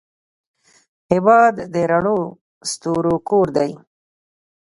[1.11, 2.19] هېواد د رڼو
[2.71, 3.71] ستورو کور دی.